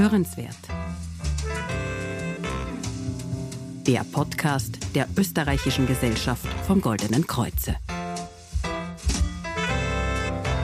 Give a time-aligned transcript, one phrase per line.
[0.00, 0.56] Hörenswert.
[3.86, 7.76] Der Podcast der Österreichischen Gesellschaft vom Goldenen Kreuze.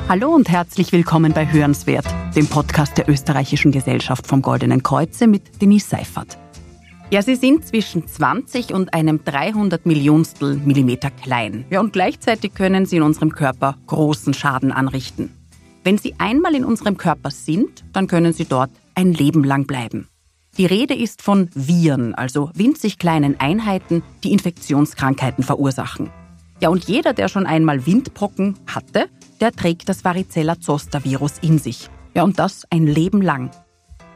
[0.08, 5.60] Hallo und herzlich willkommen bei Hörenswert, dem Podcast der Österreichischen Gesellschaft vom Goldenen Kreuze mit
[5.60, 6.38] Denise Seifert.
[7.10, 11.66] Ja, sie sind zwischen 20 und einem 300 Millionstel Millimeter klein.
[11.68, 15.30] Ja, und gleichzeitig können sie in unserem Körper großen Schaden anrichten.
[15.84, 20.08] Wenn sie einmal in unserem Körper sind, dann können sie dort ein Leben lang bleiben.
[20.58, 26.10] Die Rede ist von Viren, also winzig kleinen Einheiten, die Infektionskrankheiten verursachen.
[26.60, 29.10] Ja, und jeder, der schon einmal Windbrocken hatte,
[29.42, 31.90] der trägt das Varicella-Zoster-Virus in sich.
[32.14, 33.50] Ja, und das ein Leben lang.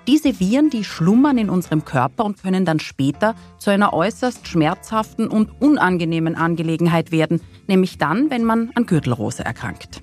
[0.06, 5.28] Diese Viren, die schlummern in unserem Körper und können dann später zu einer äußerst schmerzhaften
[5.28, 10.02] und unangenehmen Angelegenheit werden, nämlich dann, wenn man an Gürtelrose erkrankt.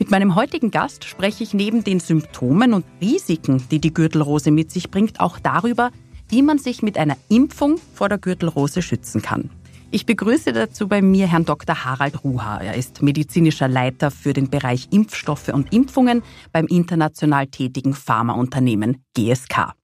[0.00, 4.70] Mit meinem heutigen Gast spreche ich neben den Symptomen und Risiken, die die Gürtelrose mit
[4.70, 5.90] sich bringt, auch darüber,
[6.30, 9.50] wie man sich mit einer Impfung vor der Gürtelrose schützen kann.
[9.90, 11.84] Ich begrüße dazu bei mir Herrn Dr.
[11.84, 12.62] Harald Ruha.
[12.62, 19.74] Er ist medizinischer Leiter für den Bereich Impfstoffe und Impfungen beim international tätigen Pharmaunternehmen GSK.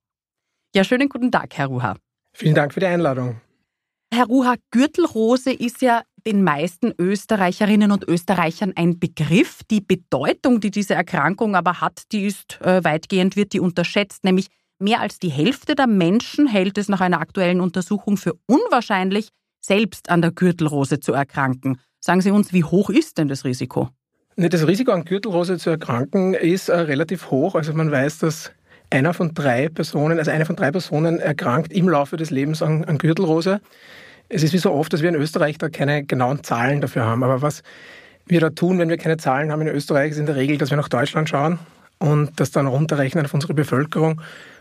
[0.75, 1.95] Ja, schönen guten Tag, Herr Ruha.
[2.33, 3.37] Vielen Dank für die Einladung.
[4.17, 9.61] Herr Ruha, Gürtelrose ist ja den meisten Österreicherinnen und Österreichern ein Begriff.
[9.71, 14.47] Die Bedeutung, die diese Erkrankung aber hat, die ist äh, weitgehend, wird die unterschätzt, nämlich
[14.79, 19.29] mehr als die Hälfte der Menschen hält es nach einer aktuellen Untersuchung für unwahrscheinlich,
[19.61, 21.79] selbst an der Gürtelrose zu erkranken.
[22.01, 23.91] Sagen Sie uns, wie hoch ist denn das Risiko?
[24.37, 27.55] Das Risiko an Gürtelrose zu erkranken ist äh, relativ hoch.
[27.55, 28.51] Also man weiß, dass
[28.91, 32.85] einer von drei Personen, also eine von drei Personen erkrankt im Laufe des Lebens an,
[32.85, 33.61] an Gürtelrose.
[34.29, 37.23] Es ist wie so oft, dass wir in Österreich da keine genauen Zahlen dafür haben.
[37.23, 37.63] Aber was
[38.27, 40.71] wir da tun, wenn wir keine Zahlen haben in Österreich, ist in der Regel, dass
[40.71, 41.59] wir nach Deutschland schauen
[41.99, 44.21] und das dann runterrechnen auf unsere Bevölkerung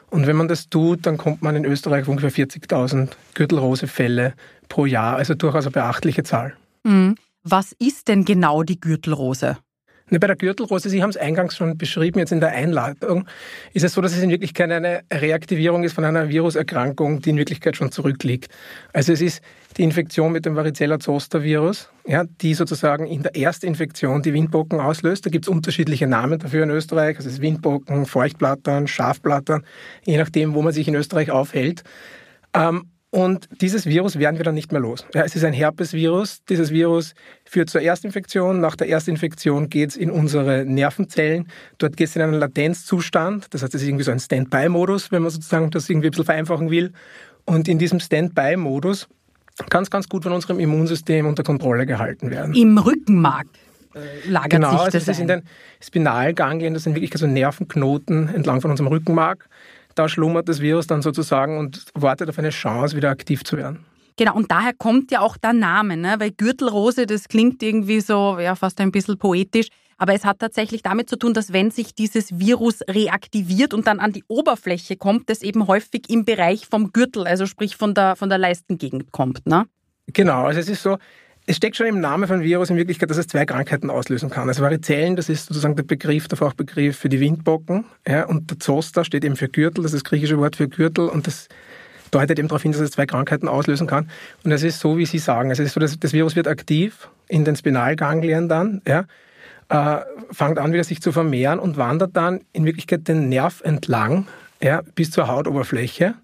[0.10, 4.34] und wenn man das tut, dann kommt man in Österreich auf ungefähr 40.000 Gürtelrose-Fälle
[4.70, 6.54] pro Jahr, also durchaus eine beachtliche Zahl.
[6.84, 7.16] Mhm.
[7.44, 9.58] Was ist denn genau die Gürtelrose?
[10.12, 13.28] Bei der Gürtelrose, Sie haben es eingangs schon beschrieben, jetzt in der Einladung,
[13.74, 17.38] ist es so, dass es in Wirklichkeit eine Reaktivierung ist von einer Viruserkrankung, die in
[17.38, 18.50] Wirklichkeit schon zurückliegt.
[18.94, 19.42] Also es ist
[19.78, 25.26] die Infektion mit dem Varicella-Zoster-Virus, ja, die sozusagen in der Erstinfektion die Windpocken auslöst.
[25.26, 27.18] Da gibt es unterschiedliche Namen dafür in Österreich.
[27.18, 29.66] Also es ist Windpocken, Feuchtblattern, Schafblattern,
[30.04, 31.84] je nachdem, wo man sich in Österreich aufhält.
[32.54, 35.06] Ähm, und dieses Virus werden wir dann nicht mehr los.
[35.14, 36.44] Ja, es ist ein Herpesvirus.
[36.50, 37.14] Dieses Virus
[37.46, 38.60] führt zur Erstinfektion.
[38.60, 41.48] Nach der Erstinfektion geht es in unsere Nervenzellen.
[41.78, 43.54] Dort geht es in einen Latenzzustand.
[43.54, 46.26] Das heißt, es ist irgendwie so ein Standby-Modus, wenn man sozusagen das irgendwie ein bisschen
[46.26, 46.92] vereinfachen will.
[47.46, 49.08] Und in diesem Standby-Modus
[49.70, 52.54] kann es ganz gut von unserem Immunsystem unter Kontrolle gehalten werden.
[52.54, 53.48] Im Rückenmark
[53.94, 55.44] äh, lagert genau, sich das das also ist in den
[55.80, 59.48] Spinalganglien, das sind wirklich so Nervenknoten entlang von unserem Rückenmark
[59.96, 63.86] da schlummert das Virus dann sozusagen und wartet auf eine Chance, wieder aktiv zu werden.
[64.18, 66.16] Genau, und daher kommt ja auch der Name, ne?
[66.20, 69.68] weil Gürtelrose, das klingt irgendwie so, ja, fast ein bisschen poetisch,
[69.98, 74.00] aber es hat tatsächlich damit zu tun, dass wenn sich dieses Virus reaktiviert und dann
[74.00, 78.16] an die Oberfläche kommt, das eben häufig im Bereich vom Gürtel, also sprich von der,
[78.16, 79.46] von der Leistengegend kommt.
[79.48, 79.66] Ne?
[80.08, 80.98] Genau, also es ist so,
[81.48, 84.48] es steckt schon im Namen von Virus in Wirklichkeit, dass es zwei Krankheiten auslösen kann.
[84.48, 87.86] Also Varizellen, das ist sozusagen der Begriff, der Fachbegriff für die Windbocken.
[88.08, 91.08] Ja, und der Zoster steht eben für Gürtel, das ist das griechische Wort für Gürtel
[91.08, 91.48] und das
[92.10, 94.10] deutet eben darauf hin, dass es zwei Krankheiten auslösen kann.
[94.44, 95.52] Und es ist so, wie Sie sagen.
[95.52, 99.06] Es ist so, dass das Virus wird aktiv in den Spinalganglien dann, ja,
[99.70, 100.02] äh,
[100.32, 104.28] fängt an, wieder sich zu vermehren und wandert dann in Wirklichkeit den Nerv entlang
[104.62, 106.16] ja, bis zur Hautoberfläche.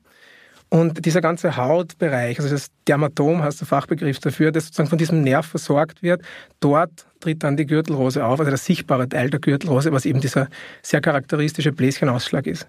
[0.74, 5.22] Und dieser ganze Hautbereich, also das Dermatom heißt der Fachbegriff dafür, das sozusagen von diesem
[5.22, 6.22] Nerv versorgt wird,
[6.62, 10.48] dort tritt dann die Gürtelrose auf, also der sichtbare Teil der Gürtelrose, was eben dieser
[10.82, 12.68] sehr charakteristische Bläschenausschlag ist.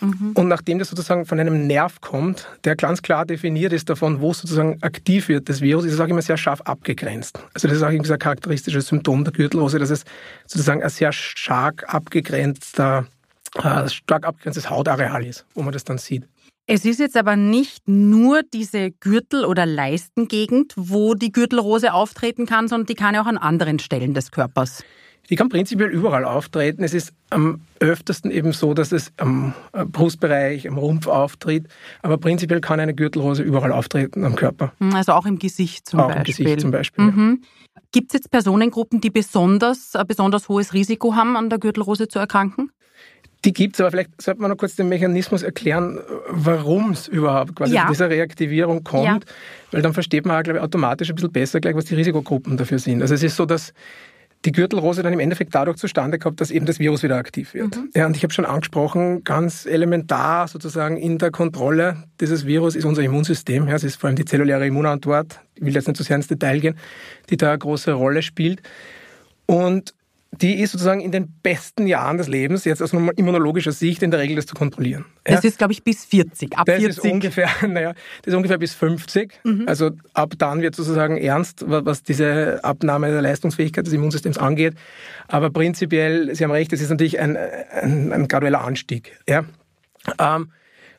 [0.00, 0.30] Mhm.
[0.34, 4.32] Und nachdem das sozusagen von einem Nerv kommt, der ganz klar definiert ist davon, wo
[4.32, 7.40] sozusagen aktiv wird, das Virus, ist es auch immer sehr scharf abgegrenzt.
[7.52, 10.04] Also das ist auch ein charakteristisches Symptom der Gürtelrose, dass es
[10.46, 13.06] sozusagen ein sehr stark abgegrenzter,
[13.56, 16.28] äh, stark abgegrenztes Hautareal ist, wo man das dann sieht.
[16.72, 22.68] Es ist jetzt aber nicht nur diese Gürtel- oder Leistengegend, wo die Gürtelrose auftreten kann,
[22.68, 24.84] sondern die kann ja auch an anderen Stellen des Körpers.
[25.30, 26.84] Die kann prinzipiell überall auftreten.
[26.84, 31.66] Es ist am öftesten eben so, dass es am äh, Brustbereich, am Rumpf auftritt.
[32.02, 34.72] Aber prinzipiell kann eine Gürtelrose überall auftreten am Körper.
[34.78, 36.20] Hm, also auch im Gesicht zum auch Beispiel.
[36.20, 37.04] Im Gesicht zum Beispiel.
[37.04, 37.42] Mhm.
[37.74, 37.82] Ja.
[37.90, 42.20] Gibt es jetzt Personengruppen, die besonders, ein besonders hohes Risiko haben, an der Gürtelrose zu
[42.20, 42.70] erkranken?
[43.44, 45.98] Die gibt es, aber vielleicht sollte man noch kurz den Mechanismus erklären,
[46.28, 47.82] warum es überhaupt quasi ja.
[47.82, 49.18] zu dieser Reaktivierung kommt, ja.
[49.70, 52.58] weil dann versteht man auch, glaube ich, automatisch ein bisschen besser gleich, was die Risikogruppen
[52.58, 53.00] dafür sind.
[53.00, 53.72] Also es ist so, dass
[54.44, 57.76] die Gürtelrose dann im Endeffekt dadurch zustande kommt, dass eben das Virus wieder aktiv wird.
[57.76, 57.90] Mhm.
[57.94, 62.84] Ja, und ich habe schon angesprochen, ganz elementar sozusagen in der Kontrolle dieses Virus ist
[62.84, 63.68] unser Immunsystem.
[63.68, 66.16] Ja, es ist vor allem die zelluläre Immunantwort, ich will jetzt nicht zu so sehr
[66.16, 66.74] ins Detail gehen,
[67.28, 68.62] die da eine große Rolle spielt.
[69.44, 69.94] Und
[70.32, 74.20] die ist sozusagen in den besten Jahren des Lebens, jetzt aus immunologischer Sicht, in der
[74.20, 75.04] Regel das zu kontrollieren.
[75.26, 75.34] Ja?
[75.34, 76.56] Das ist, glaube ich, bis 40.
[76.56, 77.04] Ab das 40.
[77.04, 79.40] Ist ungefähr, naja, das ist ungefähr bis 50.
[79.42, 79.64] Mhm.
[79.66, 84.74] Also ab dann wird sozusagen ernst, was diese Abnahme der Leistungsfähigkeit des Immunsystems angeht.
[85.26, 89.18] Aber prinzipiell, Sie haben recht, es ist natürlich ein, ein, ein gradueller Anstieg.
[89.28, 89.44] Ja?
[90.18, 90.52] Ähm,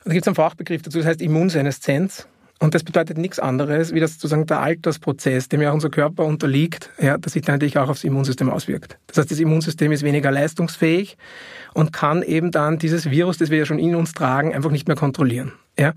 [0.04, 2.28] da gibt es einen Fachbegriff dazu, das heißt Immunseneszenz.
[2.62, 6.90] Und das bedeutet nichts anderes, wie das sozusagen der Altersprozess, dem ja unser Körper unterliegt,
[7.00, 8.98] ja, dass sich dann natürlich auch aufs Immunsystem auswirkt.
[9.08, 11.16] Das heißt, das Immunsystem ist weniger leistungsfähig
[11.74, 14.86] und kann eben dann dieses Virus, das wir ja schon in uns tragen, einfach nicht
[14.86, 15.50] mehr kontrollieren.
[15.76, 15.94] Ja.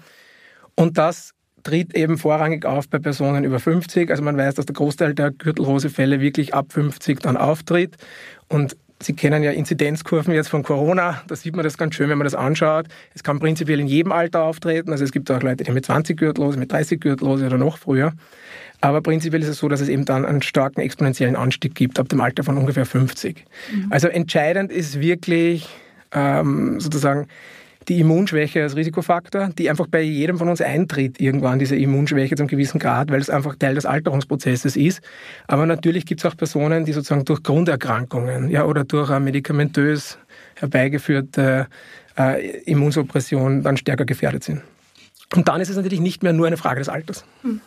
[0.73, 4.09] Und das tritt eben vorrangig auf bei Personen über 50.
[4.09, 7.95] Also man weiß, dass der Großteil der Gürtelrosefälle wirklich ab 50 dann auftritt.
[8.49, 8.75] Und
[9.05, 12.25] Sie kennen ja Inzidenzkurven jetzt von Corona, da sieht man das ganz schön, wenn man
[12.25, 12.87] das anschaut.
[13.13, 14.91] Es kann prinzipiell in jedem Alter auftreten.
[14.91, 18.13] Also es gibt auch Leute, die mit 20 Gürtellose, mit 30 Gürtellose oder noch früher.
[18.81, 22.09] Aber prinzipiell ist es so, dass es eben dann einen starken exponentiellen Anstieg gibt ab
[22.09, 23.45] dem Alter von ungefähr 50.
[23.71, 23.87] Mhm.
[23.91, 25.69] Also entscheidend ist wirklich
[26.11, 27.27] ähm, sozusagen
[27.87, 32.47] die Immunschwäche als Risikofaktor, die einfach bei jedem von uns eintritt, irgendwann diese Immunschwäche zum
[32.47, 35.01] gewissen Grad, weil es einfach Teil des Alterungsprozesses ist.
[35.47, 40.17] Aber natürlich gibt es auch Personen, die sozusagen durch Grunderkrankungen ja, oder durch eine medikamentös
[40.55, 41.67] herbeigeführte
[42.17, 44.61] äh, Immunsuppression dann stärker gefährdet sind.
[45.35, 47.25] Und dann ist es natürlich nicht mehr nur eine Frage des Alters.
[47.41, 47.61] Hm.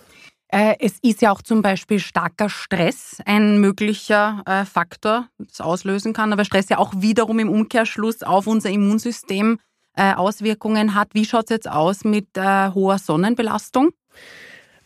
[0.50, 6.32] Es ist ja auch zum Beispiel starker Stress ein möglicher äh, Faktor, das auslösen kann,
[6.32, 9.58] aber Stress ja auch wiederum im Umkehrschluss auf unser Immunsystem
[9.98, 11.08] äh, Auswirkungen hat.
[11.12, 13.90] Wie schaut es jetzt aus mit äh, hoher Sonnenbelastung?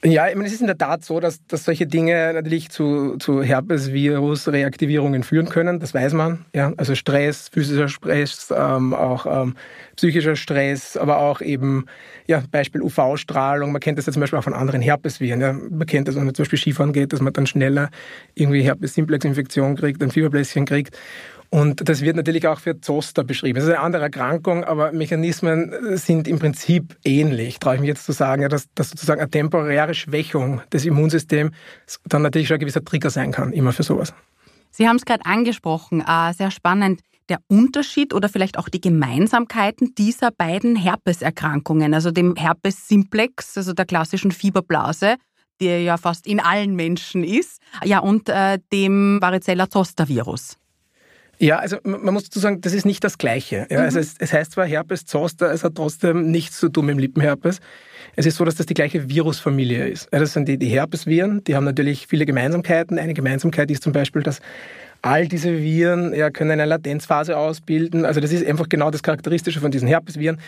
[0.04, 3.18] Ja, ich meine, es ist in der Tat so, dass, dass solche Dinge natürlich zu,
[3.18, 5.78] zu Herpesvirus-Reaktivierungen führen können.
[5.78, 6.44] Das weiß man.
[6.52, 9.54] Ja, also Stress, physischer Stress, ähm, auch ähm,
[9.94, 11.86] psychischer Stress, aber auch eben,
[12.26, 13.70] ja, Beispiel UV-Strahlung.
[13.70, 15.40] Man kennt das ja zum Beispiel auch von anderen Herpesviren.
[15.40, 15.52] Ja.
[15.52, 17.88] Man kennt das, wenn man zum Beispiel Skifahren geht, dass man dann schneller
[18.34, 20.98] irgendwie Herpes-Simplex-Infektion kriegt, ein Fieberbläschen kriegt.
[21.54, 23.58] Und das wird natürlich auch für Zoster beschrieben.
[23.58, 28.06] Es ist eine andere Erkrankung, aber Mechanismen sind im Prinzip ähnlich, traue ich mich jetzt
[28.06, 31.54] zu sagen, dass, dass sozusagen eine temporäre Schwächung des Immunsystems
[32.06, 34.14] dann natürlich schon ein gewisser Trigger sein kann, immer für sowas.
[34.70, 37.02] Sie haben es gerade angesprochen, äh, sehr spannend.
[37.28, 43.74] Der Unterschied oder vielleicht auch die Gemeinsamkeiten dieser beiden Herpeserkrankungen, also dem Herpes simplex, also
[43.74, 45.16] der klassischen Fieberblase,
[45.60, 50.56] die ja fast in allen Menschen ist, ja, und äh, dem Varicella-Zoster-Virus.
[51.38, 53.66] Ja, also man muss dazu sagen, das ist nicht das Gleiche.
[53.70, 53.84] Ja, mhm.
[53.84, 56.98] also es, es, heißt zwar Herpes zoster, es hat trotzdem nichts zu tun mit dem
[56.98, 57.60] Lippenherpes.
[58.14, 60.08] Es ist so, dass das die gleiche Virusfamilie ist.
[60.12, 62.98] Ja, das sind die, die Herpesviren, die haben natürlich viele Gemeinsamkeiten.
[62.98, 64.40] Eine Gemeinsamkeit ist zum Beispiel, dass
[65.02, 68.04] all diese Viren ja, können eine Latenzphase ausbilden.
[68.04, 70.38] Also das ist einfach genau das Charakteristische von diesen Herpesviren.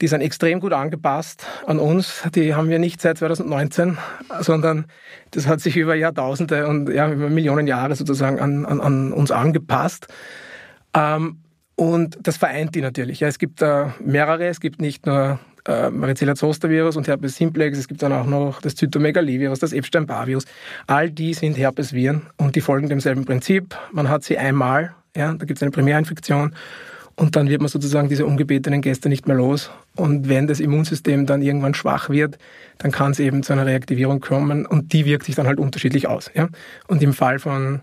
[0.00, 2.22] Die sind extrem gut angepasst an uns.
[2.34, 3.98] Die haben wir nicht seit 2019,
[4.40, 4.86] sondern
[5.32, 9.30] das hat sich über Jahrtausende und ja, über Millionen Jahre sozusagen an, an, an uns
[9.30, 10.08] angepasst.
[10.94, 11.40] Ähm,
[11.76, 13.20] und das vereint die natürlich.
[13.20, 14.46] Ja, es gibt äh, mehrere.
[14.46, 17.78] Es gibt nicht nur äh, Varicella zoster Virus und Herpes simplex.
[17.78, 20.44] Es gibt dann auch noch das Zytomegalivirus, das Epstein-Barr-Virus.
[20.86, 23.76] All die sind Herpesviren und die folgen demselben Prinzip.
[23.92, 26.54] Man hat sie einmal, ja, da gibt es eine Primärinfektion
[27.18, 29.70] und dann wird man sozusagen diese ungebetenen Gäste nicht mehr los.
[29.96, 32.38] Und wenn das Immunsystem dann irgendwann schwach wird,
[32.78, 36.06] dann kann es eben zu einer Reaktivierung kommen und die wirkt sich dann halt unterschiedlich
[36.06, 36.30] aus.
[36.34, 36.48] Ja?
[36.86, 37.80] Und im Fall von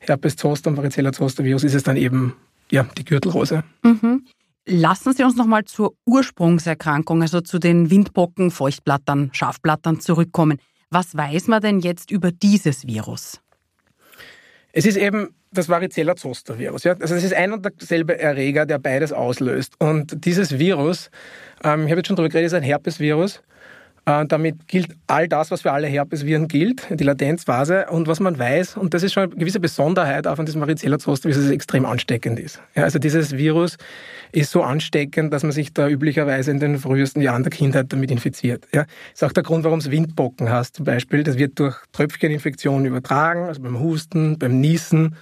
[0.00, 2.34] Herpes zoster und Varicella zoster Virus ist es dann eben
[2.70, 3.62] ja, die Gürtelrose.
[3.82, 4.22] Mhm.
[4.70, 10.58] Lassen Sie uns nochmal zur Ursprungserkrankung, also zu den Windbocken, Feuchtblattern, Schafblattern zurückkommen.
[10.90, 13.40] Was weiß man denn jetzt über dieses Virus?
[14.72, 16.84] Es ist eben das Varicella-Zoster-Virus.
[16.84, 16.96] Ja?
[17.00, 19.72] Also es ist ein und derselbe Erreger, der beides auslöst.
[19.78, 21.10] Und dieses Virus,
[21.64, 23.42] ähm, ich habe jetzt schon darüber geredet, ist ein Herpesvirus.
[24.28, 27.86] Damit gilt all das, was für alle Herpesviren gilt, die Latenzphase.
[27.90, 31.28] Und was man weiß, und das ist schon eine gewisse Besonderheit auch von diesem Varicella-Zoster,
[31.28, 32.60] dass es extrem ansteckend ist.
[32.74, 33.76] Ja, also dieses Virus
[34.32, 38.10] ist so ansteckend, dass man sich da üblicherweise in den frühesten Jahren der Kindheit damit
[38.10, 38.66] infiziert.
[38.72, 41.22] Ja, ist auch der Grund, warum es Windbocken hast zum Beispiel.
[41.22, 45.16] Das wird durch Tröpfcheninfektionen übertragen, also beim Husten, beim Niesen.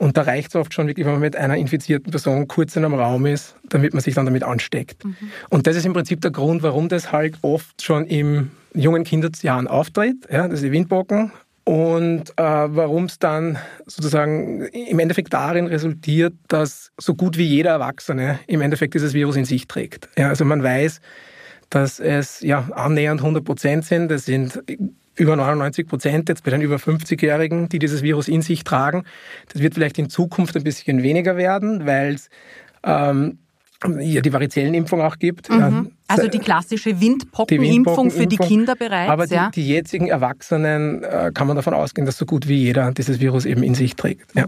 [0.00, 2.86] Und da reicht es oft schon wirklich, wenn man mit einer infizierten Person kurz in
[2.86, 5.04] einem Raum ist, damit man sich dann damit ansteckt.
[5.04, 5.14] Mhm.
[5.50, 9.68] Und das ist im Prinzip der Grund, warum das halt oft schon im jungen Kinderjahren
[9.68, 10.16] auftritt.
[10.32, 11.32] Ja, das ist die Windbocken.
[11.64, 17.72] Und äh, warum es dann sozusagen im Endeffekt darin resultiert, dass so gut wie jeder
[17.72, 20.08] Erwachsene im Endeffekt dieses Virus in sich trägt.
[20.16, 21.02] Ja, also man weiß,
[21.68, 24.10] dass es ja annähernd 100 Prozent sind.
[24.10, 24.62] Das sind
[25.16, 29.04] über 99 Prozent jetzt bei den über 50-Jährigen, die dieses Virus in sich tragen.
[29.52, 32.30] Das wird vielleicht in Zukunft ein bisschen weniger werden, weil es
[32.84, 33.38] ähm,
[33.98, 35.50] ja die Variziellenimpfung auch gibt.
[35.50, 35.92] Mhm.
[36.06, 39.10] Also die klassische Windpockenimpfung für die Kinder bereits.
[39.10, 39.50] Aber die, ja.
[39.54, 43.46] die jetzigen Erwachsenen äh, kann man davon ausgehen, dass so gut wie jeder dieses Virus
[43.46, 44.34] eben in sich trägt.
[44.34, 44.46] Ja.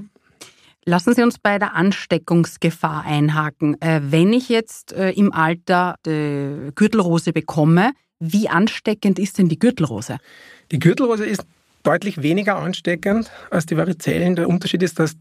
[0.84, 3.80] Lassen Sie uns bei der Ansteckungsgefahr einhaken.
[3.80, 9.58] Äh, wenn ich jetzt äh, im Alter die Gürtelrose bekomme, wie ansteckend ist denn die
[9.58, 10.18] Gürtelrose?
[10.70, 11.44] Die Gürtelrose ist
[11.82, 14.36] deutlich weniger ansteckend als die Varizellen.
[14.36, 15.16] Der Unterschied ist, dass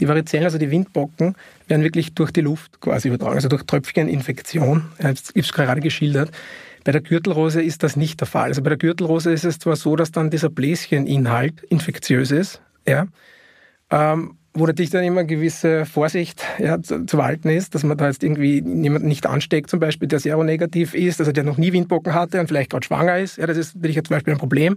[0.00, 1.36] die Varizellen, also die Windbocken,
[1.68, 4.86] werden wirklich durch die Luft quasi übertragen, also durch Tröpfcheninfektion.
[4.98, 6.30] Das ist gerade geschildert.
[6.84, 8.48] Bei der Gürtelrose ist das nicht der Fall.
[8.48, 13.06] Also bei der Gürtelrose ist es zwar so, dass dann dieser Bläscheninhalt infektiös ist, ja,
[13.90, 18.08] ähm, wo natürlich dann immer gewisse Vorsicht ja, zu, zu, walten ist, dass man da
[18.08, 22.12] jetzt irgendwie jemanden nicht ansteckt, zum Beispiel, der seronegativ ist, also der noch nie Windbocken
[22.12, 23.38] hatte und vielleicht gerade schwanger ist.
[23.38, 24.76] Ja, das ist natürlich zum Beispiel ein Problem,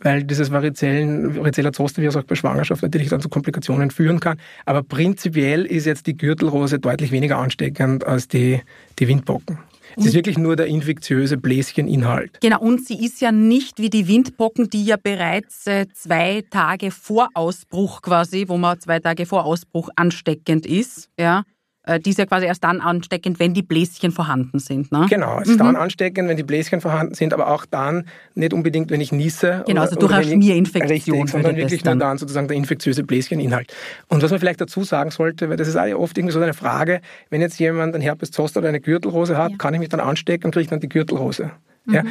[0.00, 4.38] weil dieses Varizellen, Varicella zoster-Virus auch bei Schwangerschaft natürlich dann zu Komplikationen führen kann.
[4.66, 8.60] Aber prinzipiell ist jetzt die Gürtelrose deutlich weniger ansteckend als die,
[8.98, 9.58] die Windbocken.
[9.96, 12.40] Es ist wirklich nur der infektiöse Bläscheninhalt.
[12.40, 16.90] Genau, und sie ist ja nicht wie die Windpocken, die ja bereits äh, zwei Tage
[16.90, 21.44] vor Ausbruch quasi, wo man zwei Tage vor Ausbruch ansteckend ist, ja,
[21.84, 24.92] die ist ja quasi erst dann ansteckend, wenn die Bläschen vorhanden sind.
[24.92, 25.06] Ne?
[25.10, 25.64] Genau, es ist mhm.
[25.64, 29.64] dann ansteckend, wenn die Bläschen vorhanden sind, aber auch dann nicht unbedingt, wenn ich niese.
[29.66, 31.16] Genau, oder, also durch eine Schmierinfektion.
[31.16, 33.74] Richtig, sondern wirklich nur dann sozusagen der infektiöse Bläscheninhalt.
[34.08, 36.54] Und was man vielleicht dazu sagen sollte, weil das ist auch oft irgendwie so eine
[36.54, 39.56] Frage, wenn jetzt jemand ein Herpes Zoster oder eine Gürtelrose hat, ja.
[39.56, 41.50] kann ich mich dann anstecken und kriege dann die Gürtelrose.
[41.86, 41.94] Mhm.
[41.94, 42.02] Ja?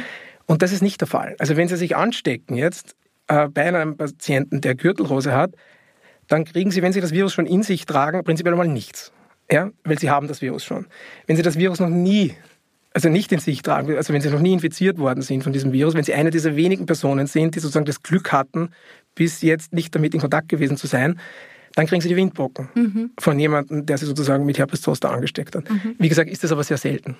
[0.44, 1.34] Und das ist nicht der Fall.
[1.38, 2.94] Also wenn Sie sich anstecken jetzt
[3.28, 5.54] äh, bei einem Patienten, der Gürtelrose hat,
[6.28, 9.12] dann kriegen Sie, wenn Sie das Virus schon in sich tragen, prinzipiell mal nichts
[9.52, 10.86] ja, weil sie haben das Virus schon.
[11.26, 12.34] Wenn sie das Virus noch nie,
[12.94, 15.72] also nicht in sich tragen, also wenn sie noch nie infiziert worden sind von diesem
[15.72, 18.70] Virus, wenn sie eine dieser wenigen Personen sind, die sozusagen das Glück hatten,
[19.14, 21.20] bis jetzt nicht damit in Kontakt gewesen zu sein,
[21.74, 23.10] dann kriegen sie die Windpocken mhm.
[23.18, 25.68] von jemandem, der sie sozusagen mit Herpes zoster angesteckt hat.
[25.68, 25.96] Mhm.
[25.98, 27.16] Wie gesagt, ist das aber sehr selten.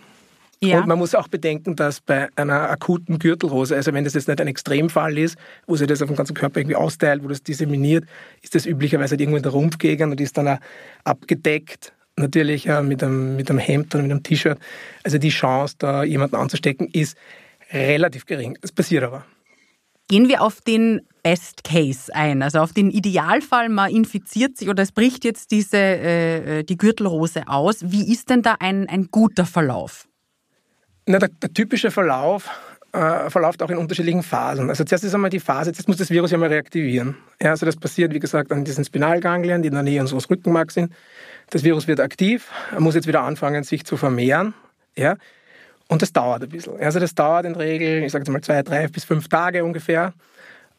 [0.63, 0.79] Ja.
[0.79, 4.41] Und man muss auch bedenken, dass bei einer akuten Gürtelrose, also wenn das jetzt nicht
[4.41, 5.37] ein Extremfall ist,
[5.67, 8.05] wo sich das auf den ganzen Körper irgendwie austeilt, wo das disseminiert,
[8.43, 10.59] ist das üblicherweise halt irgendwo in der Rumpfgegend und ist dann
[11.05, 14.59] abgedeckt natürlich äh, mit, einem, mit einem Hemd oder mit einem T-Shirt.
[15.03, 17.17] Also die Chance, da jemanden anzustecken, ist
[17.73, 18.59] relativ gering.
[18.63, 19.25] Es passiert aber.
[20.09, 24.83] Gehen wir auf den Best Case ein, also auf den Idealfall, man infiziert sich oder
[24.83, 27.93] es bricht jetzt diese, äh, äh, die Gürtelrose aus.
[27.93, 30.09] Wie ist denn da ein, ein guter Verlauf?
[31.07, 32.51] Na, der, der typische Verlauf
[32.93, 34.69] äh, verläuft auch in unterschiedlichen Phasen.
[34.69, 37.17] Also zuerst ist einmal die Phase, jetzt muss das Virus ja mal reaktivieren.
[37.41, 40.75] Ja, also das passiert, wie gesagt, an diesen Spinalganglien, die in der Nähe unseres Rückenmarks
[40.75, 40.93] sind.
[41.51, 44.55] Das Virus wird aktiv, muss jetzt wieder anfangen, sich zu vermehren.
[44.97, 45.17] Ja?
[45.89, 46.79] Und das dauert ein bisschen.
[46.81, 49.65] Also das dauert in der Regel, ich sage jetzt mal zwei, drei bis fünf Tage
[49.65, 50.13] ungefähr,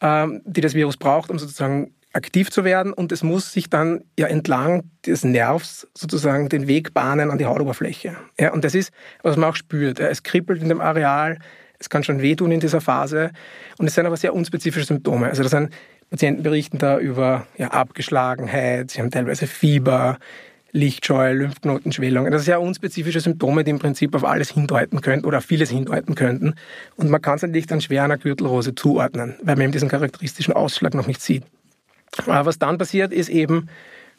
[0.00, 2.92] ähm, die das Virus braucht, um sozusagen aktiv zu werden.
[2.92, 7.46] Und es muss sich dann ja entlang des Nervs sozusagen den Weg bahnen an die
[7.46, 8.16] Hautoberfläche.
[8.38, 8.52] Ja?
[8.52, 8.92] Und das ist,
[9.22, 9.98] was man auch spürt.
[9.98, 11.38] Es kribbelt in dem Areal,
[11.84, 13.30] es kann schon wehtun in dieser Phase.
[13.78, 15.26] Und es sind aber sehr unspezifische Symptome.
[15.26, 15.70] Also das sind
[16.10, 20.18] Patienten berichten da über ja, Abgeschlagenheit, sie haben teilweise Fieber,
[20.72, 22.30] Lichtscheu, Lymphknotenschwellung.
[22.30, 25.70] Das sind ja unspezifische Symptome, die im Prinzip auf alles hindeuten könnten oder auf vieles
[25.70, 26.54] hindeuten könnten.
[26.96, 30.54] Und man kann es natürlich dann schwer einer Gürtelrose zuordnen, weil man eben diesen charakteristischen
[30.54, 31.44] Ausschlag noch nicht sieht.
[32.26, 33.68] Aber was dann passiert, ist eben,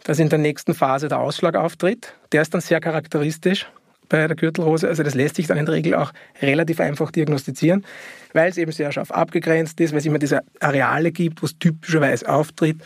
[0.03, 2.13] dass in der nächsten Phase der Ausschlag auftritt.
[2.31, 3.67] Der ist dann sehr charakteristisch
[4.09, 4.88] bei der Gürtelrose.
[4.88, 7.85] Also das lässt sich dann in der Regel auch relativ einfach diagnostizieren,
[8.33, 11.57] weil es eben sehr scharf abgegrenzt ist, weil es immer diese Areale gibt, wo es
[11.57, 12.77] typischerweise auftritt.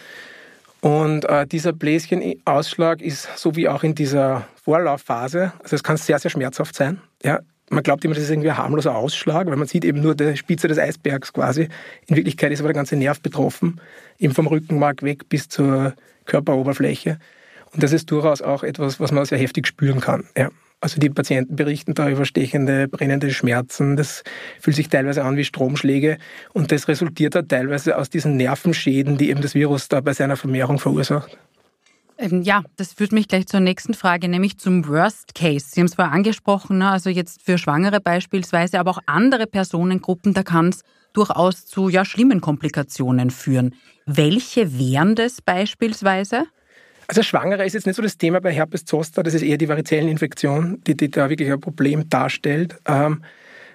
[0.82, 6.20] Und äh, dieser Bläschenausschlag ist so wie auch in dieser Vorlaufphase, also es kann sehr,
[6.20, 7.02] sehr schmerzhaft sein.
[7.22, 10.16] Ja, man glaubt immer, das ist irgendwie ein harmloser Ausschlag, weil man sieht eben nur
[10.16, 11.70] die Spitze des Eisbergs quasi.
[12.08, 13.80] In Wirklichkeit ist aber der ganze Nerv betroffen,
[14.18, 15.94] eben vom Rückenmark weg bis zur
[16.26, 17.20] Körperoberfläche.
[17.74, 20.26] Und das ist durchaus auch etwas, was man sehr heftig spüren kann.
[20.36, 20.50] Ja.
[20.82, 23.98] Also die Patienten berichten da über stechende, brennende Schmerzen.
[23.98, 24.24] Das
[24.62, 26.18] fühlt sich teilweise an wie Stromschläge
[26.54, 30.38] und das resultiert da teilweise aus diesen Nervenschäden, die eben das Virus da bei seiner
[30.38, 31.38] Vermehrung verursacht.
[32.18, 35.68] Ähm, ja, das führt mich gleich zur nächsten Frage, nämlich zum Worst Case.
[35.70, 36.90] Sie haben es vorher angesprochen, ne?
[36.90, 40.84] also jetzt für Schwangere beispielsweise, aber auch andere Personengruppen, da kann es
[41.14, 43.74] durchaus zu ja, schlimmen Komplikationen führen.
[44.06, 46.46] Welche wären das beispielsweise?
[47.10, 49.68] Also Schwangere ist jetzt nicht so das Thema bei Herpes zoster, das ist eher die
[49.68, 52.76] Varizelleninfektion, die, die da wirklich ein Problem darstellt.
[52.88, 53.24] Ähm,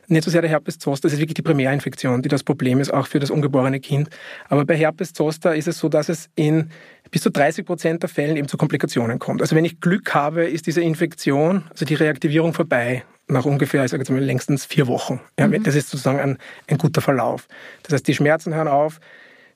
[0.06, 2.94] nicht so sehr der Herpes zoster, das ist wirklich die Primärinfektion, die das Problem ist,
[2.94, 4.08] auch für das ungeborene Kind.
[4.48, 6.70] Aber bei Herpes zoster ist es so, dass es in
[7.10, 9.42] bis zu 30 Prozent der Fällen eben zu Komplikationen kommt.
[9.42, 13.02] Also wenn ich Glück habe, ist diese Infektion, also die Reaktivierung vorbei.
[13.26, 15.18] nach ungefähr, ich sage jetzt mal, längstens vier Wochen.
[15.40, 15.60] Ja, mhm.
[15.64, 16.38] Das ist sozusagen ein,
[16.68, 17.48] ein guter Verlauf.
[17.82, 19.00] Das heißt, die Schmerzen hören auf,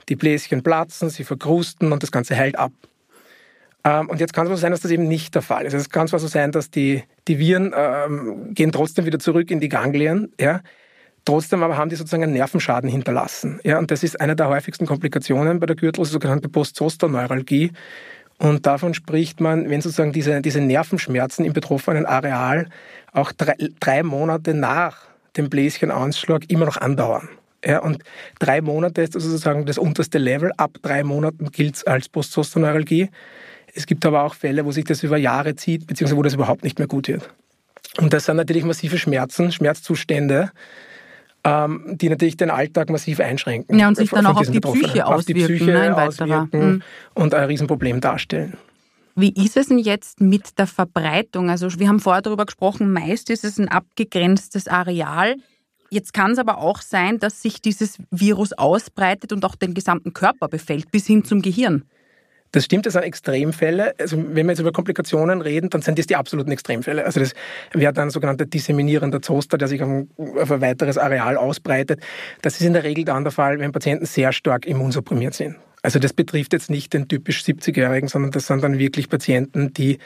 [0.09, 2.73] die Bläschen platzen, sie verkrusten und das Ganze heilt ab.
[3.85, 5.75] Ähm, und jetzt kann es so sein, dass das eben nicht der Fall ist.
[5.75, 9.61] Es kann zwar so sein, dass die, die Viren ähm, gehen trotzdem wieder zurück in
[9.61, 10.61] die Ganglien, ja,
[11.29, 13.61] Trotzdem aber haben die sozusagen einen Nervenschaden hinterlassen.
[13.63, 17.73] Ja, und das ist eine der häufigsten Komplikationen bei der Gürtelrose, sogenannte Postzosterneuralgie.
[18.39, 22.71] Und davon spricht man, wenn sozusagen diese, diese Nervenschmerzen im betroffenen Areal
[23.13, 25.03] auch drei, drei Monate nach
[25.37, 27.29] dem Bläschenausschlag immer noch andauern.
[27.63, 28.03] Ja, und
[28.39, 30.53] drei Monate ist sozusagen das unterste Level.
[30.57, 33.11] Ab drei Monaten gilt es als Postzosterneuralgie.
[33.79, 36.65] Es gibt aber auch Fälle, wo sich das über Jahre zieht, beziehungsweise wo das überhaupt
[36.65, 37.31] nicht mehr gut wird.
[37.99, 40.51] Und das sind natürlich massive Schmerzen, Schmerzzustände,
[41.45, 43.79] ähm, die natürlich den Alltag massiv einschränken.
[43.79, 45.15] Ja, und sich dann auch auf die Psyche auswirken.
[45.15, 46.83] Auf die Psyche ne, auswirken mhm.
[47.15, 48.55] und ein Riesenproblem darstellen.
[49.15, 51.49] Wie ist es denn jetzt mit der Verbreitung?
[51.49, 55.37] Also wir haben vorher darüber gesprochen, meist ist es ein abgegrenztes Areal.
[55.91, 60.13] Jetzt kann es aber auch sein, dass sich dieses Virus ausbreitet und auch den gesamten
[60.13, 61.85] Körper befällt, bis hin zum Gehirn.
[62.53, 63.95] Das stimmt, das sind Extremfälle.
[63.99, 67.05] Also wenn wir jetzt über Komplikationen reden, dann sind das die absoluten Extremfälle.
[67.05, 67.35] Also das
[67.73, 72.01] wäre dann ein sogenannter disseminierender Zoster, der sich auf ein weiteres Areal ausbreitet.
[72.43, 75.57] Das ist in der Regel dann der Fall, wenn Patienten sehr stark immunsupprimiert sind.
[75.83, 79.99] Also das betrifft jetzt nicht den typisch 70-Jährigen, sondern das sind dann wirklich Patienten, die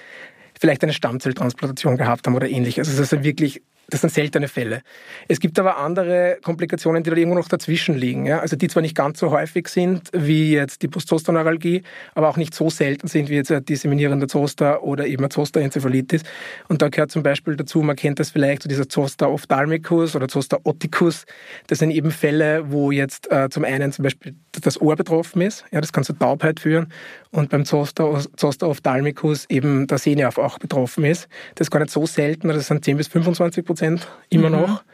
[0.58, 2.88] vielleicht eine Stammzelltransplantation gehabt haben oder ähnliches.
[2.88, 4.82] Also das ist wirklich das sind seltene Fälle.
[5.28, 8.24] Es gibt aber andere Komplikationen, die da irgendwo noch dazwischen liegen.
[8.24, 8.38] Ja?
[8.38, 11.82] Also die zwar nicht ganz so häufig sind wie jetzt die Postzosterneuralgie,
[12.14, 16.22] aber auch nicht so selten sind wie jetzt eine disseminierende Zoster oder eben eine Zosterenzephalitis.
[16.68, 20.26] Und da gehört zum Beispiel dazu, man kennt das vielleicht, so dieser Zoster ophthalmicus oder
[20.26, 21.26] Zoster oticus.
[21.66, 25.64] Das sind eben Fälle, wo jetzt äh, zum einen zum Beispiel das Ohr betroffen ist.
[25.70, 26.92] Ja, das kann zu Taubheit führen.
[27.30, 31.28] Und beim Zoster, Zoster ophthalmicus eben der Sehnerv auch betroffen ist.
[31.56, 34.60] Das ist gar nicht so selten, das sind 10 bis 25 Prozent Prozent immer mhm.
[34.60, 34.84] noch.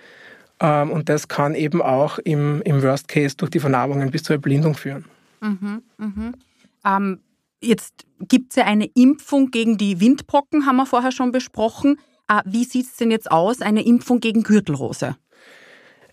[0.61, 4.35] Ähm, und das kann eben auch im, im Worst Case durch die Vernarbungen bis zur
[4.35, 5.05] Erblindung führen.
[5.41, 6.35] Mhm, mhm.
[6.85, 7.21] Ähm,
[7.61, 11.99] jetzt gibt es ja eine Impfung gegen die Windpocken, haben wir vorher schon besprochen.
[12.29, 15.17] Äh, wie sieht es denn jetzt aus, eine Impfung gegen Gürtelrose?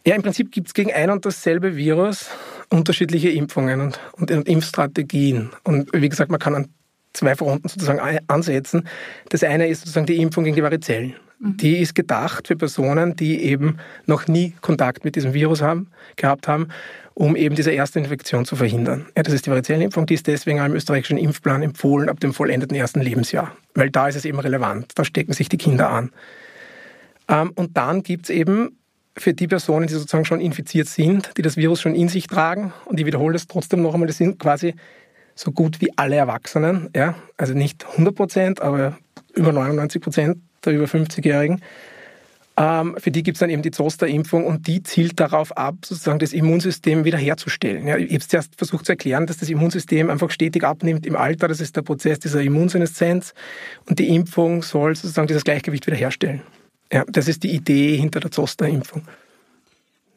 [0.06, 2.30] Ja, im Prinzip gibt es gegen ein und dasselbe Virus
[2.69, 5.49] unterschiedliche Impfungen und, und, und Impfstrategien.
[5.63, 6.67] Und wie gesagt, man kann an
[7.13, 8.88] zwei Fronten sozusagen ansetzen.
[9.30, 11.15] Das eine ist sozusagen die Impfung gegen die Varizellen.
[11.39, 11.58] Mhm.
[11.58, 16.48] Die ist gedacht für Personen, die eben noch nie Kontakt mit diesem Virus haben, gehabt
[16.48, 16.69] haben,
[17.13, 19.06] um eben diese erste Infektion zu verhindern.
[19.15, 22.76] Ja, das ist die Variziellenimpfung, die ist deswegen im österreichischen Impfplan empfohlen ab dem vollendeten
[22.76, 26.12] ersten Lebensjahr, weil da ist es eben relevant, da stecken sich die Kinder an.
[27.28, 28.78] Ähm, und dann gibt es eben
[29.17, 32.74] für die Personen, die sozusagen schon infiziert sind, die das Virus schon in sich tragen,
[32.86, 34.76] und ich wiederhole das trotzdem noch einmal, das sind quasi
[35.36, 38.98] so gut wie alle Erwachsenen, ja, also nicht 100 Prozent, aber
[39.34, 41.62] über 99 Prozent der über 50-Jährigen.
[42.58, 46.19] Ähm, für die gibt es dann eben die Zoster-Impfung und die zielt darauf ab, sozusagen
[46.19, 47.86] das Immunsystem wiederherzustellen.
[47.88, 51.17] Ja, ich habe es zuerst versucht zu erklären, dass das Immunsystem einfach stetig abnimmt im
[51.17, 51.49] Alter.
[51.49, 53.34] Das ist der Prozess dieser Immunseneszenz
[53.89, 56.41] und die Impfung soll sozusagen dieses Gleichgewicht wiederherstellen.
[56.93, 59.01] Ja, das ist die Idee hinter der Zoster-Impfung.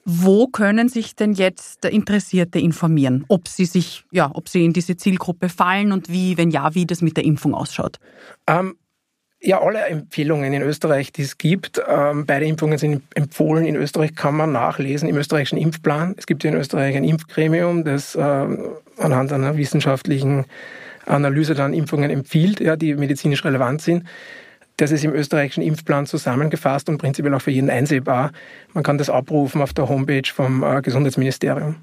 [0.04, 4.96] Wo können sich denn jetzt Interessierte informieren, ob sie sich, ja, ob sie in diese
[4.96, 7.98] Zielgruppe fallen und wie, wenn ja, wie das mit der Impfung ausschaut?
[8.46, 8.76] Ähm,
[9.40, 13.64] ja, alle Empfehlungen in Österreich, die es gibt, ähm, beide Impfungen sind empfohlen.
[13.64, 16.14] In Österreich kann man nachlesen im österreichischen Impfplan.
[16.18, 18.20] Es gibt in Österreich ein Impfgremium, das äh,
[18.98, 20.44] anhand einer wissenschaftlichen
[21.06, 24.04] Analyse dann Impfungen empfiehlt, ja, die medizinisch relevant sind.
[24.76, 28.32] Das ist im österreichischen Impfplan zusammengefasst und prinzipiell auch für jeden einsehbar.
[28.74, 31.76] Man kann das abrufen auf der Homepage vom äh, Gesundheitsministerium.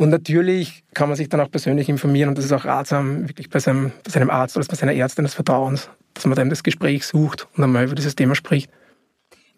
[0.00, 3.50] Und natürlich kann man sich dann auch persönlich informieren und das ist auch ratsam, wirklich
[3.50, 6.62] bei seinem, bei seinem Arzt oder bei seiner Ärztin des Vertrauens dass man dann das
[6.62, 8.70] Gespräch sucht und einmal über dieses Thema spricht.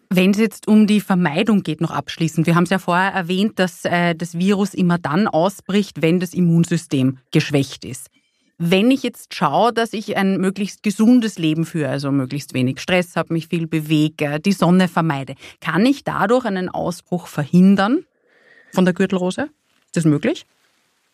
[0.09, 2.45] Wenn es jetzt um die Vermeidung geht, noch abschließend.
[2.45, 6.33] Wir haben es ja vorher erwähnt, dass äh, das Virus immer dann ausbricht, wenn das
[6.33, 8.09] Immunsystem geschwächt ist.
[8.59, 13.15] Wenn ich jetzt schaue, dass ich ein möglichst gesundes Leben führe, also möglichst wenig Stress
[13.15, 18.05] habe, mich viel bewege, die Sonne vermeide, kann ich dadurch einen Ausbruch verhindern
[18.71, 19.49] von der Gürtelrose?
[19.93, 20.47] Ist das möglich?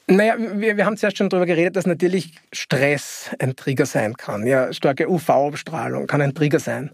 [0.08, 4.48] Naja, wir, wir haben zuerst schon darüber geredet, dass natürlich Stress ein Trigger sein kann.
[4.48, 6.92] Ja, starke UV-Abstrahlung kann ein Trigger sein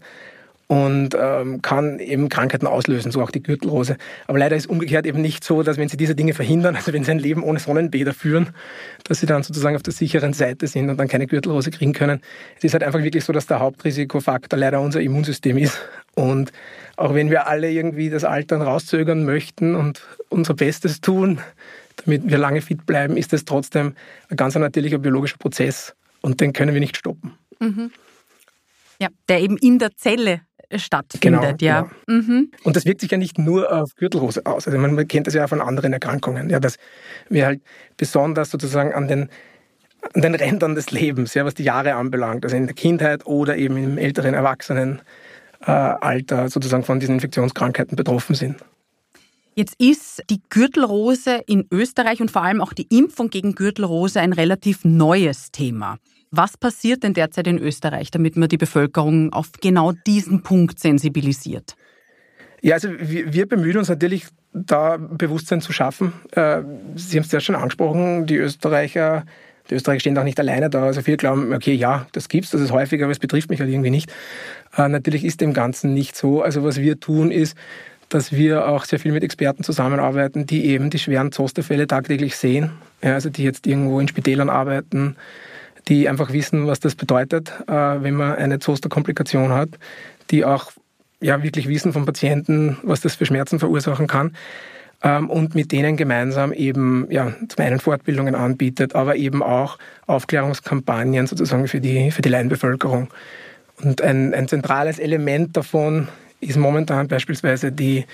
[0.68, 3.96] und ähm, kann eben Krankheiten auslösen, so auch die Gürtelrose.
[4.26, 7.04] Aber leider ist umgekehrt eben nicht so, dass wenn sie diese Dinge verhindern, also wenn
[7.04, 8.48] sie ein Leben ohne Sonnenbäder führen,
[9.04, 12.20] dass sie dann sozusagen auf der sicheren Seite sind und dann keine Gürtelrose kriegen können.
[12.56, 15.78] Es ist halt einfach wirklich so, dass der Hauptrisikofaktor leider unser Immunsystem ist.
[16.14, 16.50] Und
[16.96, 21.40] auch wenn wir alle irgendwie das Altern rauszögern möchten und unser Bestes tun,
[22.04, 23.94] damit wir lange fit bleiben, ist das trotzdem
[24.30, 27.34] ein ganz natürlicher biologischer Prozess und den können wir nicht stoppen.
[27.60, 27.90] Mhm.
[29.00, 30.40] Ja, der eben in der Zelle
[30.74, 31.58] stattfindet.
[31.58, 31.90] Genau, ja.
[32.06, 32.20] Genau.
[32.20, 32.50] Mhm.
[32.64, 34.66] Und das wirkt sich ja nicht nur auf Gürtelrose aus.
[34.66, 36.76] Also man kennt das ja auch von anderen Erkrankungen, ja, dass
[37.28, 37.60] wir halt
[37.96, 39.28] besonders sozusagen an den
[40.14, 43.56] an den Rändern des Lebens, ja, was die Jahre anbelangt, also in der Kindheit oder
[43.56, 48.56] eben im älteren Erwachsenenalter sozusagen von diesen Infektionskrankheiten betroffen sind.
[49.54, 54.34] Jetzt ist die Gürtelrose in Österreich und vor allem auch die Impfung gegen Gürtelrose ein
[54.34, 55.96] relativ neues Thema.
[56.36, 61.76] Was passiert denn derzeit in Österreich, damit man die Bevölkerung auf genau diesen Punkt sensibilisiert?
[62.60, 66.12] Ja, also wir, wir bemühen uns natürlich, da Bewusstsein zu schaffen.
[66.32, 66.62] Äh,
[66.94, 69.24] Sie haben es ja schon angesprochen, die Österreicher
[69.70, 70.84] die Österreicher stehen auch nicht alleine da.
[70.84, 73.70] Also viele glauben, okay, ja, das gibt's, das ist häufig, aber es betrifft mich halt
[73.70, 74.12] irgendwie nicht.
[74.76, 76.42] Äh, natürlich ist dem Ganzen nicht so.
[76.42, 77.56] Also was wir tun ist,
[78.08, 82.70] dass wir auch sehr viel mit Experten zusammenarbeiten, die eben die schweren Zosterfälle tagtäglich sehen.
[83.02, 85.16] Ja, also die jetzt irgendwo in Spitälern arbeiten,
[85.88, 89.70] die einfach wissen, was das bedeutet, äh, wenn man eine Zosterkomplikation hat,
[90.30, 90.72] die auch
[91.20, 94.32] ja, wirklich wissen vom Patienten, was das für Schmerzen verursachen kann
[95.02, 101.26] ähm, und mit denen gemeinsam eben ja, zum einen Fortbildungen anbietet, aber eben auch Aufklärungskampagnen
[101.26, 103.08] sozusagen für die, für die Laienbevölkerung.
[103.82, 106.08] Und ein, ein zentrales Element davon
[106.40, 108.06] ist momentan beispielsweise die,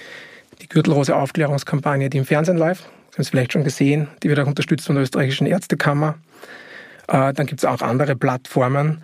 [0.61, 2.83] die Gürtelrose-Aufklärungskampagne, die im Fernsehen läuft.
[2.83, 6.17] Sie haben es vielleicht schon gesehen, die wird auch unterstützt von der österreichischen Ärztekammer.
[7.09, 9.03] Äh, dann gibt es auch andere Plattformen,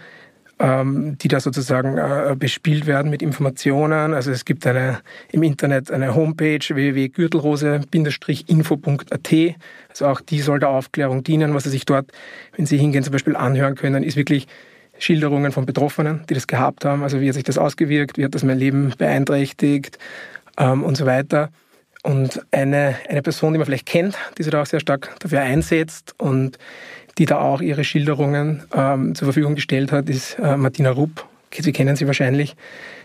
[0.59, 4.15] ähm, die da sozusagen äh, bespielt werden mit Informationen.
[4.15, 9.35] Also es gibt eine, im Internet eine Homepage www.gürtelrose-info.at.
[9.89, 11.55] Also auch die soll der Aufklärung dienen.
[11.55, 12.11] Was Sie sich dort,
[12.57, 14.47] wenn Sie hingehen, zum Beispiel anhören können, ist wirklich
[14.99, 17.03] Schilderungen von Betroffenen, die das gehabt haben.
[17.03, 19.99] Also wie hat sich das ausgewirkt, wie hat das mein Leben beeinträchtigt
[20.59, 21.51] ähm, und so weiter.
[22.03, 25.41] Und eine, eine Person, die man vielleicht kennt, die sich da auch sehr stark dafür
[25.41, 26.59] einsetzt und
[27.19, 31.27] die da auch ihre Schilderungen ähm, zur Verfügung gestellt hat, ist äh, Martina Rupp.
[31.53, 32.57] Sie kennen sie wahrscheinlich.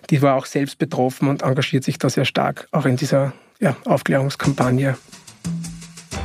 [0.10, 3.76] Die war auch selbst betroffen und engagiert sich da sehr stark auch in dieser ja,
[3.86, 4.98] Aufklärungskampagne.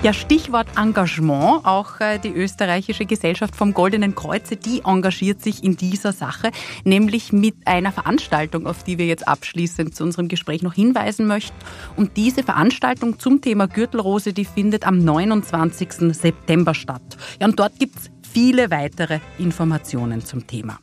[0.01, 1.67] Ja, Stichwort Engagement.
[1.67, 6.53] Auch äh, die österreichische Gesellschaft vom Goldenen Kreuze, die engagiert sich in dieser Sache,
[6.85, 11.57] nämlich mit einer Veranstaltung, auf die wir jetzt abschließend zu unserem Gespräch noch hinweisen möchten.
[11.97, 16.15] Und diese Veranstaltung zum Thema Gürtelrose, die findet am 29.
[16.15, 17.17] September statt.
[17.41, 20.79] Ja, und dort gibt's viele weitere Informationen zum Thema.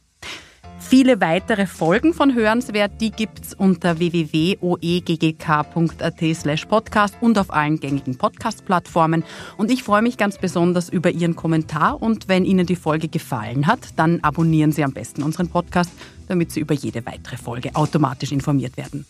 [0.87, 4.59] Viele weitere Folgen von Hörenswert, die gibt's unter www.oeggk.at
[6.35, 9.23] slash podcast und auf allen gängigen Podcast-Plattformen.
[9.57, 13.65] Und ich freue mich ganz besonders über Ihren Kommentar und wenn Ihnen die Folge gefallen
[13.65, 15.89] hat, dann abonnieren Sie am besten unseren Podcast,
[16.27, 19.07] damit Sie über jede weitere Folge automatisch informiert werden.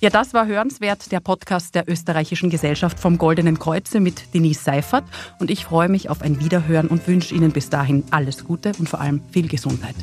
[0.00, 5.04] Ja, das war Hörenswert, der Podcast der österreichischen Gesellschaft vom Goldenen Kreuze mit Denise Seifert.
[5.38, 8.88] Und ich freue mich auf ein Wiederhören und wünsche Ihnen bis dahin alles Gute und
[8.88, 9.94] vor allem viel Gesundheit.